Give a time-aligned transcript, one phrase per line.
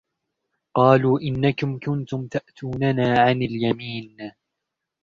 [0.73, 4.31] قالوا إنكم كنتم تأتوننا عن اليمين